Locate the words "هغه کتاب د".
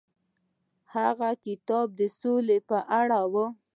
0.93-2.01